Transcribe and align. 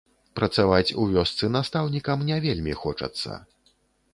Працаваць 0.37 0.95
у 1.03 1.03
вёсцы 1.11 1.49
настаўнікам 1.57 2.25
не 2.31 2.39
вельмі 2.47 2.73
хочацца. 2.85 3.39